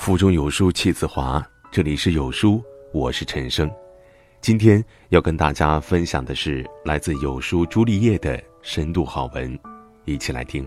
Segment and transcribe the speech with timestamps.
[0.00, 3.70] 腹中有书气自华，这里是有书，我是陈生。
[4.40, 9.60] 今天要跟大家分享的是来自有书朱丽叶的深度好文，
[10.06, 10.66] 一起来听。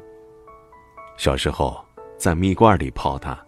[1.17, 1.83] 小时候
[2.15, 3.43] 在蜜罐里泡大，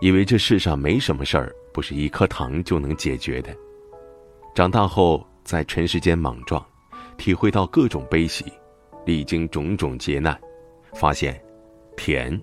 [0.00, 3.54] 以为这世上没什么事儿不是一颗糖就能解决的。
[4.54, 6.64] 长大后在尘世间莽撞，
[7.18, 8.46] 体会到各种悲喜，
[9.04, 10.40] 历经种种劫难，
[10.94, 11.38] 发现
[11.98, 12.40] 甜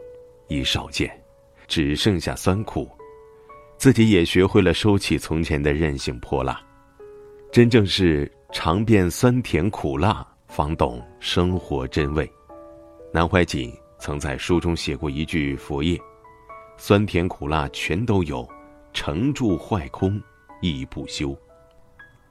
[0.49, 1.20] 已少见。
[1.68, 2.90] 只剩下酸苦，
[3.77, 6.59] 自己也学会了收起从前的任性泼辣，
[7.52, 12.30] 真正是尝遍酸甜苦辣，方懂生活真味。
[13.13, 15.99] 南怀瑾曾在书中写过一句佛业
[16.77, 18.48] ：“酸甜苦辣全都有，
[18.93, 20.21] 成住坏空
[20.62, 21.35] 亦不休。”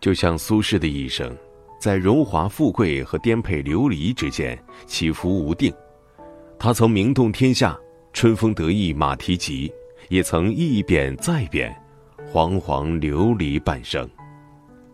[0.01, 1.34] 就像苏轼的一生，
[1.80, 5.73] 在荣华富贵和颠沛流离之间起伏无定，
[6.59, 7.78] 他曾名动天下。
[8.14, 9.70] 春风得意马蹄疾，
[10.09, 11.74] 也曾一贬再贬，
[12.32, 14.09] 惶惶流离半生。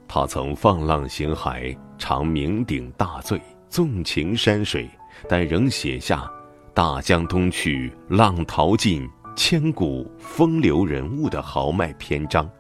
[0.09, 4.89] 他曾放浪形骸，常酩酊大醉，纵情山水，
[5.29, 6.29] 但仍写下
[6.73, 12.51] “大江东去，浪淘尽，千古风流人物”的豪迈篇章。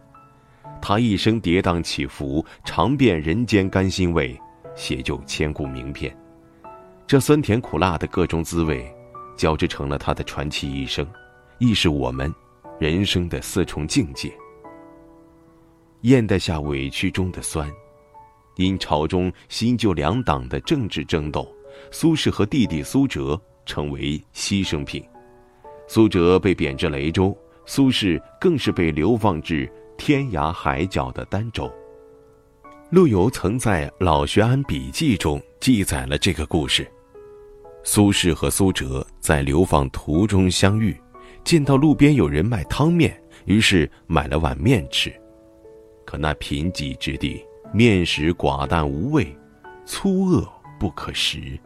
[0.80, 4.38] 他一生跌宕起伏，尝遍人间甘辛味，
[4.76, 6.14] 写就千古名篇。
[7.06, 8.94] 这酸甜苦辣的各种滋味。
[9.40, 11.06] 交织成了他的传奇一生，
[11.56, 12.30] 亦是我们
[12.78, 14.30] 人生的四重境界。
[16.02, 17.72] 咽得下委屈中的酸，
[18.56, 21.50] 因朝中新旧两党的政治争斗，
[21.90, 25.02] 苏轼和弟弟苏辙成为牺牲品。
[25.88, 29.66] 苏辙被贬至雷州，苏轼更是被流放至
[29.96, 31.72] 天涯海角的儋州。
[32.90, 36.86] 陆游曾在《老学庵笔记》中记载了这个故事。
[37.82, 40.94] 苏轼和苏辙在流放途中相遇，
[41.42, 45.12] 见到路边有人卖汤面，于是买了碗面吃。
[46.04, 49.34] 可那贫瘠之地，面食寡淡无味，
[49.86, 50.46] 粗恶
[50.78, 51.58] 不可食。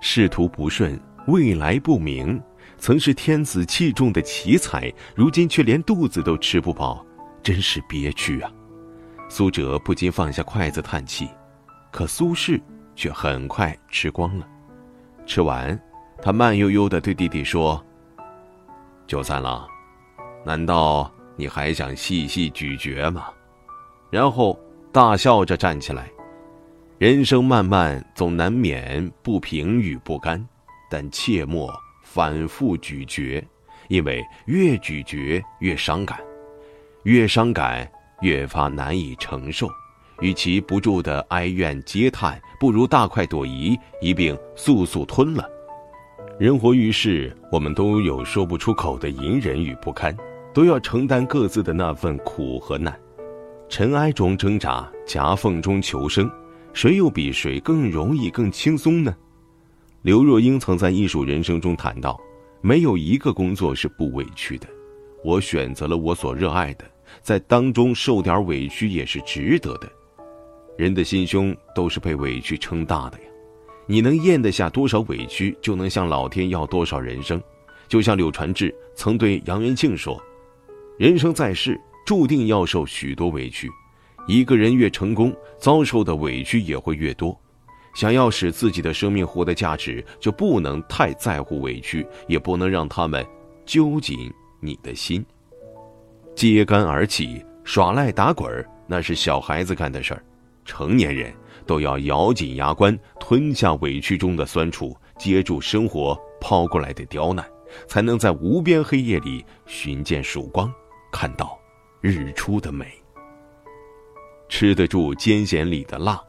[0.00, 2.40] 仕途不顺，未来不明，
[2.78, 7.04] 曾是天子器重的奇才，如今却连肚子都吃不饱，
[7.42, 8.52] 真是憋屈啊！
[9.28, 11.28] 苏辙不禁放下筷子叹气，
[11.90, 12.60] 可苏轼
[12.94, 14.46] 却很快吃光了。
[15.26, 15.78] 吃完，
[16.20, 17.82] 他慢悠悠的对弟弟说
[19.06, 19.66] ：“九三郎，
[20.44, 23.28] 难道你还想细细咀嚼吗？”
[24.10, 24.58] 然后
[24.92, 26.08] 大笑着站起来。
[26.98, 30.42] 人生漫漫，总难免不平与不甘，
[30.88, 33.44] 但切莫反复咀嚼，
[33.88, 36.20] 因为越咀嚼越伤感，
[37.02, 37.90] 越伤感
[38.20, 39.68] 越发难以承受。
[40.20, 45.48] 与其不住的哀怨嗟叹，不如大快朵颐，一并速速吞了。
[46.38, 50.16] 人活于世，我们都有说不出口的隐忍与不堪，
[50.52, 52.98] 都要承担各自的那份苦和难。
[53.68, 56.30] 尘埃中挣扎，夹缝中求生，
[56.72, 59.14] 谁又比谁更容易、更轻松呢？
[60.02, 62.20] 刘若英曾在《艺术人生》中谈到
[62.60, 64.66] ：“没有一个工作是不委屈的，
[65.24, 66.84] 我选择了我所热爱的，
[67.22, 69.90] 在当中受点委屈也是值得的。”
[70.76, 73.24] 人的心胸都是被委屈撑大的呀，
[73.86, 77.40] 你能咽得下多少委屈，就能向老天要多少人生。
[77.86, 80.20] 就像柳传志曾对杨元庆说
[80.98, 83.70] ：“人生在世，注定要受许多委屈。
[84.26, 87.38] 一个人越成功，遭受的委屈也会越多。
[87.94, 93.24] 想要使自己的生命获得价值，就不能太在乎委屈，也不能让他们
[93.64, 95.24] 揪紧你的心。
[96.34, 98.50] 揭竿而起，耍赖打滚
[98.88, 100.24] 那是小孩子干的事儿。”
[100.64, 101.32] 成年人
[101.66, 107.44] 都要咬紧牙关，吞下委屈中的酸楚，接住生活抛过来的刁难，
[107.86, 110.72] 才能在无边黑夜里寻见曙光，
[111.12, 111.58] 看到
[112.00, 112.86] 日出的美。
[114.48, 116.20] 吃得住艰险里的辣，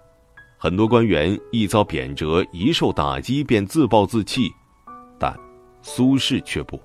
[0.58, 4.50] 很多官员一遭贬谪，一受打击便自暴自弃，
[5.20, 5.38] 但
[5.82, 6.80] 苏轼却不。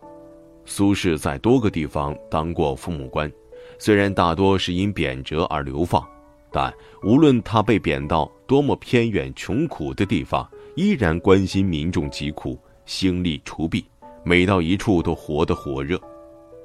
[0.64, 3.30] 苏轼在多个地方当过父母官，
[3.78, 6.06] 虽然大多是因贬谪而流放。
[6.52, 13.84] 但无论他被贬到多么偏远穷苦的地方，依然关心民众疾苦，兴利除弊，
[14.24, 16.00] 每到一处都活得火热。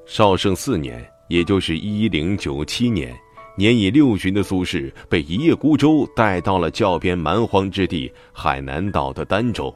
[0.06, 3.16] 绍圣四年，也就是一零九七年，
[3.58, 9.76] 年已六旬的苏轼被一叶孤舟带到了教边蛮荒之地海南岛的儋州。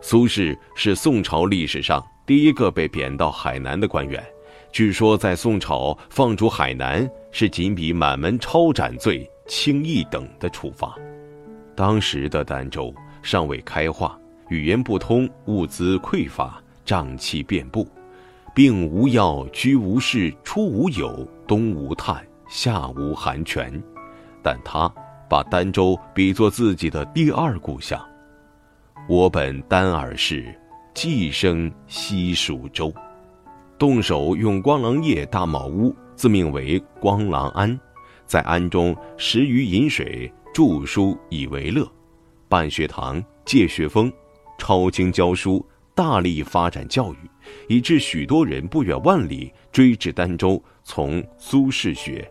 [0.00, 4.22] 苏轼是宋朝历史上第一个被贬到海南的官员。
[4.70, 9.26] 据说在宋朝放逐海南是仅比满门抄斩罪。
[9.46, 10.94] 轻一等的处罚。
[11.74, 14.18] 当时的儋州尚未开化，
[14.48, 17.86] 语言不通，物资匮乏，瘴气遍布，
[18.54, 23.82] 病无药，居无室，出无友，冬无炭，夏无寒泉。
[24.42, 24.92] 但他
[25.28, 28.00] 把儋州比作自己的第二故乡。
[29.08, 30.54] 我本丹耳氏，
[30.94, 32.92] 寄生西蜀州，
[33.78, 37.78] 动手用光狼叶搭茅屋，自命为光狼庵，
[38.34, 41.88] 在庵中食鱼饮水，著书以为乐，
[42.48, 44.12] 办学堂，借学风，
[44.58, 45.64] 抄经教书。
[45.94, 47.16] 大力发展教育，
[47.68, 52.28] 以致许多人不远万里追至儋州从苏轼学。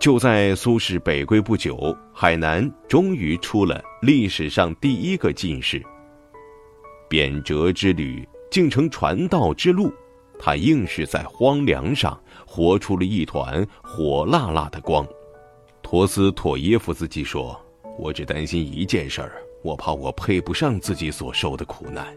[0.00, 5.80] 就在苏轼北归不久，海南终于出了历史上第一个进士。
[7.08, 9.94] 贬谪之旅竟成传道之路，
[10.44, 15.06] 他硬是在荒凉上活出了一团火辣辣的光。
[15.82, 17.56] 陀思妥耶夫斯基说
[17.96, 22.12] ：“我只担心一件事儿，我怕我配不上自己所受的苦难。”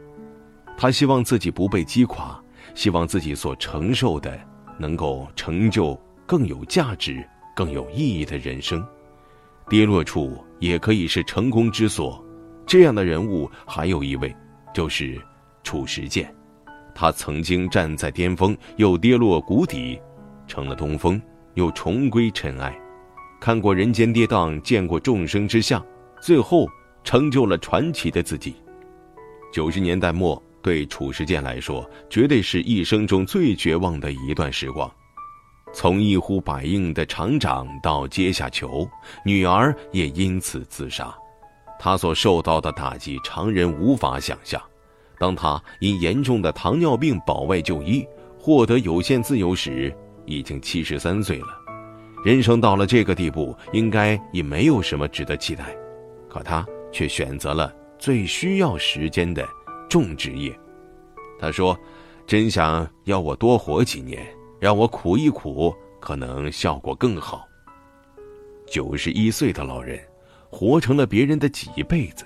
[0.76, 2.44] 他希望自己不被击垮，
[2.74, 4.36] 希望自己所承受的
[4.80, 5.94] 能够成就
[6.26, 7.24] 更有价值、
[7.56, 8.84] 更有意义的人生。
[9.70, 12.20] 跌落处也可以是成功之所。
[12.66, 14.36] 这样的人物还有一位，
[14.74, 15.22] 就是
[15.64, 16.34] 褚时健。
[16.96, 20.02] 他曾经站在巅峰，又跌落谷底，
[20.48, 21.22] 成了东风，
[21.54, 22.76] 又重归尘埃。
[23.40, 25.86] 看过人间跌宕，见过众生之相，
[26.20, 26.68] 最后
[27.04, 28.56] 成就了传奇的自己。
[29.54, 30.42] 九十年代末。
[30.62, 34.92] 对褚时健来说，绝对是一生中最绝望的一段时光。
[35.72, 38.90] 从一呼百应的厂长到阶下囚，
[39.24, 41.16] 女儿也因此自杀。
[41.78, 44.60] 他所受到的打击，常人无法想象。
[45.20, 48.06] 当他因严重的糖尿病保外就医，
[48.40, 49.96] 获得有限自由时，
[50.26, 51.48] 已经七十三岁了。
[52.24, 55.76] 人生到了这个地步，应该也没有什么值得期待。
[56.30, 59.48] 可他却选择了最需要时间的。
[59.88, 60.54] 种植业，
[61.40, 61.78] 他说
[62.28, 64.26] ：“真想要我多活几年，
[64.60, 67.48] 让我苦一苦，可能效果更好。”
[68.68, 69.98] 九十一岁的老人，
[70.50, 72.26] 活成了别人的几辈子。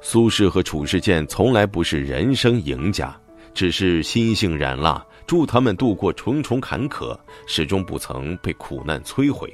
[0.00, 3.14] 苏轼和褚时健从来不是人生赢家，
[3.52, 9.52] 只是心性染辣，助他们度过重重坎坷，始终不曾被苦难摧毁，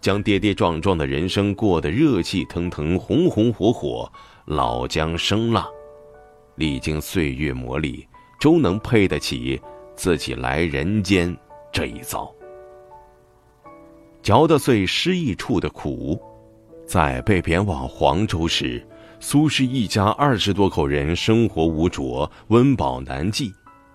[0.00, 4.10] 将跌跌撞撞的人生过得热气腾腾、红红火火，
[4.46, 5.66] 老姜生辣。
[6.54, 8.06] 历经岁月磨砺，
[8.38, 9.60] 终能配得起
[9.96, 11.36] 自己来人间
[11.72, 12.32] 这一遭。
[14.22, 16.20] 嚼得碎失意处的苦，
[16.86, 18.86] 在被贬往黄州时，
[19.24, 23.52] 苏轼一家二十多口人生活无着，温饱难继，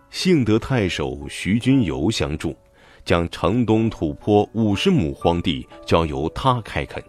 [0.10, 2.56] 幸得太守徐君游相助，
[3.04, 7.04] 将城东土坡五十亩荒地交由他开垦。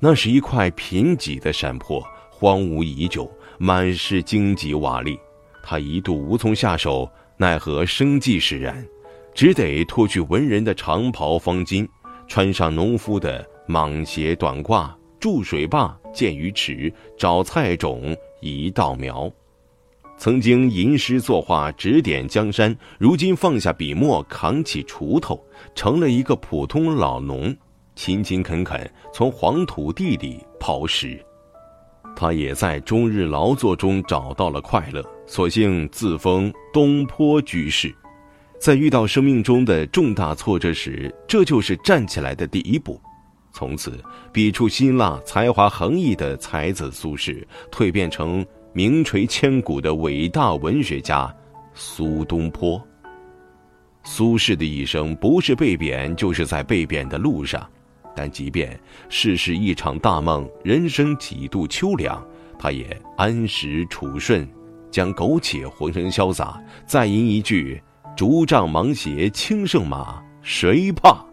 [0.00, 3.30] 那是一块贫瘠的山坡，荒芜已久。
[3.58, 5.18] 满是荆棘瓦砾，
[5.62, 8.82] 他一度无从下手，奈何生计使然，
[9.34, 11.86] 只得脱去文人的长袍方巾，
[12.26, 19.30] 穿上农夫的蟒鞋短褂，筑水坝建鱼池，找菜种移稻苗。
[20.16, 25.42] 曾经吟诗作画指点江山，如今放下笔墨，扛起锄头，
[25.74, 27.56] 成了一个普通老农，
[27.94, 31.22] 勤勤恳恳从黄土地里刨食。
[32.16, 37.94] 他也在终日劳作中找到了快乐，索性自封东坡居士。
[38.58, 43.00] 在遇到生命中的重大挫折时，这就是站起来的第一步。
[43.52, 43.98] 从此，
[44.32, 51.34] 笔触辛辣、才华横溢的才子苏轼，蜕变成名垂千古的伟大文学家
[51.74, 52.80] 苏东坡。
[54.02, 57.68] 苏轼的一生，不是被贬，就是在被贬的路上。
[58.16, 58.78] 但即便
[59.08, 62.24] 世事一场大梦，人生几度秋凉，
[62.58, 64.48] 他也安时处顺，
[64.90, 66.60] 将苟且活成潇洒。
[66.86, 67.80] 再吟一句
[68.16, 71.24] ：“竹杖芒鞋轻胜马，谁怕？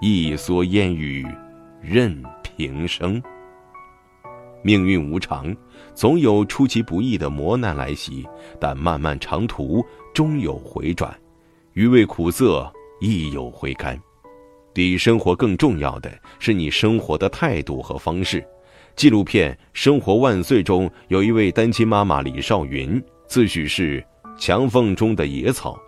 [0.00, 1.26] 一蓑烟雨
[1.82, 3.22] 任平生。”
[4.62, 5.56] 命运无常，
[5.94, 8.28] 总有出其不意的磨难来袭，
[8.60, 9.82] 但漫漫长途
[10.12, 11.18] 终有回转，
[11.72, 12.70] 余味苦涩
[13.00, 13.98] 亦有回甘。
[14.72, 18.46] 比生活更重要的是你生活的态度和方式。
[18.94, 24.04] 纪录片《生活万岁》中有一位单亲妈妈李少云，自诩是
[24.38, 25.78] 墙缝中的野草。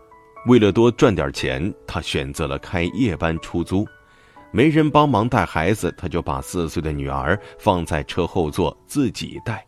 [0.47, 3.87] 为了多赚点钱，她选择了开夜班出租。
[4.53, 9.67] 没人帮忙带孩子，她就把四岁的女儿放在车后座自己带。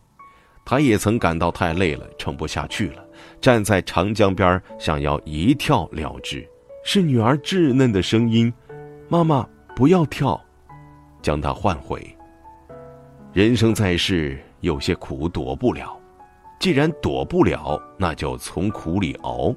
[0.63, 3.03] 她也曾感到太累了，撑不下去了，
[3.41, 6.47] 站在长江边想要一跳了之。
[6.83, 8.53] 是女儿稚嫩的声音。
[9.09, 10.39] 妈妈，不要跳，
[11.21, 12.15] 将他唤回。
[13.33, 15.99] 人生在世，有些苦躲不了，
[16.59, 19.55] 既然躲不了，那就从苦里熬。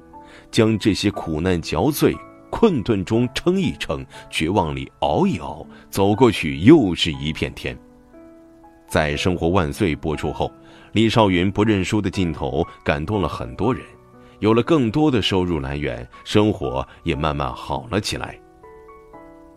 [0.51, 2.15] 将这些苦难嚼碎，
[2.49, 7.77] 困顿中撑一撑，绝望里熬一熬，走过去又是一片天。
[8.87, 10.51] 在《生活万岁》播出后，
[10.93, 13.83] 李少云不认输的劲头感动了很多人，
[14.39, 18.39] 有了更多的收入来源，生活也慢慢好了起来。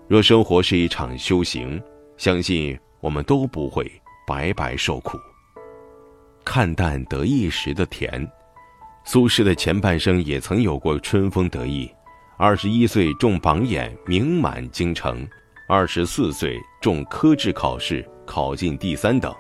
[0.07, 1.83] 若生活是一场修行，
[2.19, 3.91] 相信我们都不会
[4.27, 5.19] 白白受苦。
[6.45, 8.31] 看淡得意时的甜，
[9.05, 11.91] 苏轼的前半生也曾有过春风得意。
[12.45, 15.25] 二十一岁中榜眼，名满京城；
[15.69, 19.33] 二十四岁中科制考试，考进第三等，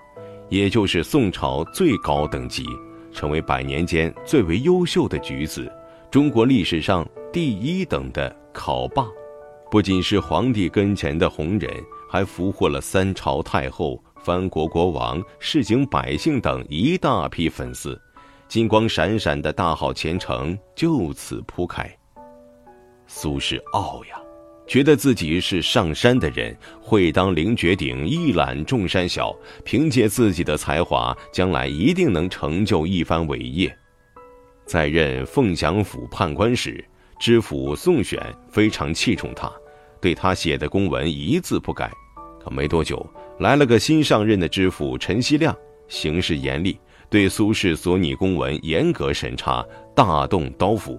[0.48, 2.64] 也就是宋朝最高等级，
[3.12, 5.68] 成为百年间最为优秀的举子，
[6.12, 9.04] 中国历史上第一等的考霸。
[9.68, 11.68] 不仅是皇帝跟前的红人，
[12.08, 14.00] 还俘获了三朝太后。
[14.22, 18.00] 藩国国王、市井百姓等一大批粉丝，
[18.46, 21.92] 金光闪闪的大好前程就此铺开。
[23.14, 24.16] 苏轼傲呀，
[24.66, 29.36] 觉得自己是上山的人，会当凌绝顶，一览众山小。
[29.64, 33.70] 凭借自己的才华，将来一定能成就一番伟业。
[34.64, 36.82] 在任凤翔府判官时，
[37.20, 38.18] 知府宋选
[38.50, 39.52] 非常器重他，
[40.00, 41.92] 对他写的公文一字不改。
[42.42, 43.06] 可没多久。
[43.38, 45.54] 来了个新上任的知府陈希亮，
[45.86, 46.78] 行事严厉，
[47.10, 49.64] 对苏轼所拟公文严格审查，
[49.94, 50.98] 大动刀斧。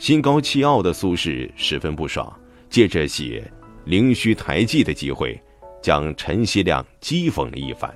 [0.00, 2.26] 心高气傲的苏轼十分不爽，
[2.70, 3.46] 借着写
[3.84, 5.38] 《灵虚台记》的机会，
[5.82, 7.94] 将陈希亮讥讽了一番。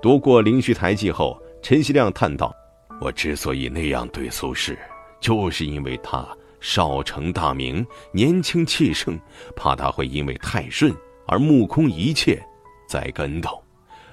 [0.00, 2.50] 读过《灵虚台记》后，陈希亮叹道
[2.98, 4.74] ：“我之所以那样对苏轼，
[5.20, 6.26] 就是因为他
[6.62, 9.20] 少成大名，年轻气盛，
[9.54, 12.42] 怕他会因为太顺而目空一切。”
[12.88, 13.62] 栽跟头，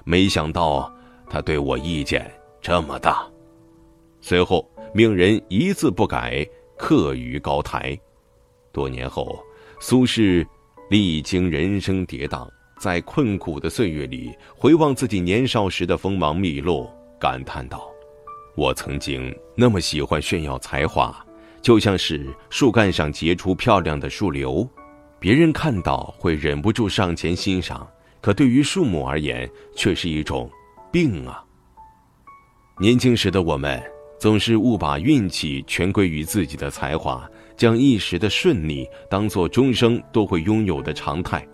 [0.03, 0.93] 没想到
[1.29, 2.29] 他对我意见
[2.62, 3.25] 这么大。
[4.19, 6.45] 随后命人一字不改
[6.77, 7.98] 刻于高台。
[8.72, 9.44] 多年后，
[9.79, 10.46] 苏轼
[10.89, 12.48] 历经人生跌宕，
[12.79, 16.89] 在困苦的岁月里回望自己年少时的锋芒毕露，
[17.20, 17.89] 感叹道
[18.55, 21.15] ：“我曾经那么喜欢炫耀才华，
[21.62, 24.67] 就像是树干上结出漂亮的树瘤，
[25.20, 27.88] 别人看到会忍不住上前欣赏。”
[28.22, 30.50] 可对于树木而言，却是一种
[30.91, 31.46] 病啊。
[32.79, 33.79] 年轻时的我们，
[34.17, 41.45] 总是误把运气全归于自己的才华，将一时的顺利当做终生都会拥有的常态，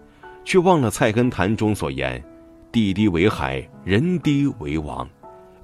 [0.46, 2.24] 却忘了《菜根谭》中所言
[2.72, 5.10] ：“地低为海，人低为王，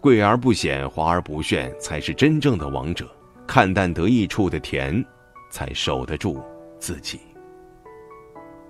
[0.01, 3.09] 贵而不显，华而不炫，才是真正的王者。
[3.45, 5.03] 看淡得意处的甜，
[5.49, 6.41] 才守得住
[6.79, 7.19] 自己。”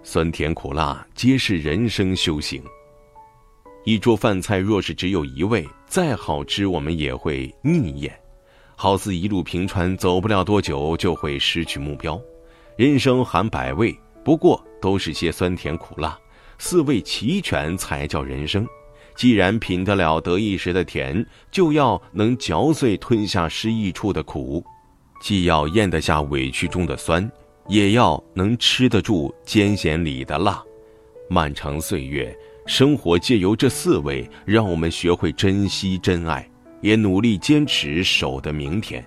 [0.03, 2.61] 酸甜苦辣皆是人生修行。
[3.87, 8.13] 一桌饭菜若是只有一味，再好吃我们也会腻厌。
[8.75, 12.19] 好似一路平川，走不了多久就会失去目标。
[12.75, 16.19] 人生含百味，不过都是些酸甜苦辣，
[16.57, 18.67] 四味齐全才叫人生。
[19.15, 24.61] 既然品得了得意时的甜，就要能嚼碎吞下失意处的苦，
[25.21, 27.31] 既要咽得下委屈中的酸。
[27.69, 30.61] 也要能吃得住艰险里的辣，
[31.29, 36.47] 漫长岁月，生活借由这四味，让我们学会珍惜真爱，
[36.81, 39.03] 也努力坚持守的明天。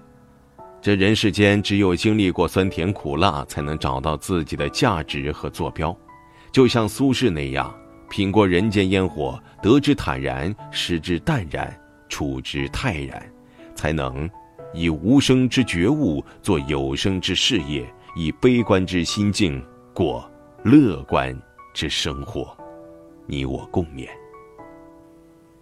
[0.80, 5.94] 这人世间，只有经历过酸甜苦辣，才能找到自己的价值和坐标。
[6.50, 7.72] 就像苏轼那样，
[8.08, 13.22] 品过人间烟火，得之坦然，失之淡然，处之泰然，
[13.74, 14.28] 才能
[14.72, 17.86] 以无声之觉悟做有声之事业。
[18.16, 19.64] 以悲观之心境
[19.94, 20.28] 过
[20.64, 21.38] 乐观
[21.72, 22.56] 之生活，
[23.30, 24.08] 你我共勉。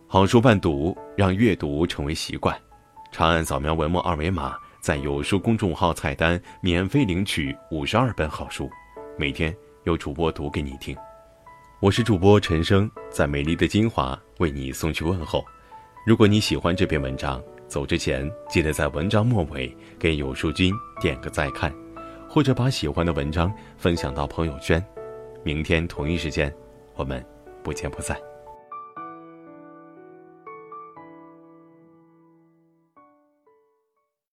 [0.07, 2.59] 好书伴读，让阅读成为习惯。
[3.13, 8.71] 长按扫描文末二维码，在有书公众号菜单免费领取五十二本好书，
[9.19, 10.97] 每天有主播读给你听。
[11.79, 15.45] 我是主播陈生，在美丽的金华为你送去问候。
[16.07, 20.73] 如果你喜欢这篇文章，走之前记得在文章末尾给有书君
[21.03, 21.71] 点个再看。
[22.27, 24.83] 或者把喜欢的文章分享到朋友圈，
[25.45, 26.51] 明天同一时间，
[26.95, 27.23] 我们
[27.69, 28.28] 不见不散。